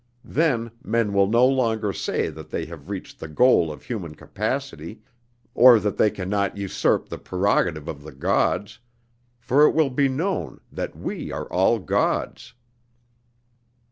Then 0.25 0.71
men 0.83 1.13
will 1.13 1.27
no 1.27 1.45
longer 1.45 1.93
say 1.93 2.29
that 2.29 2.49
they 2.49 2.65
have 2.65 2.89
reached 2.89 3.19
the 3.19 3.27
goal 3.27 3.71
of 3.71 3.83
human 3.83 4.15
capacity 4.15 5.03
or 5.53 5.79
that 5.79 5.95
they 5.97 6.09
can 6.09 6.27
not 6.27 6.57
usurp 6.57 7.07
the 7.07 7.19
prerogative 7.19 7.87
of 7.87 8.01
the 8.01 8.11
gods, 8.11 8.79
for 9.37 9.63
it 9.67 9.75
will 9.75 9.91
be 9.91 10.09
known 10.09 10.59
that 10.71 10.97
we 10.97 11.31
are 11.31 11.45
all 11.53 11.77
gods!" 11.77 12.55